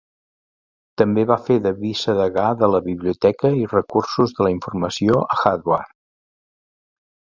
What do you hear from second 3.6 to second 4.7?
i Recursos de la